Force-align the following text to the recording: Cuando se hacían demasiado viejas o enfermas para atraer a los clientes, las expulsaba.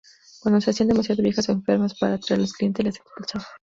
Cuando 0.39 0.59
se 0.61 0.71
hacían 0.71 0.89
demasiado 0.89 1.21
viejas 1.21 1.47
o 1.49 1.51
enfermas 1.51 1.95
para 1.95 2.15
atraer 2.15 2.39
a 2.39 2.41
los 2.41 2.53
clientes, 2.53 2.83
las 2.83 2.95
expulsaba. 2.95 3.45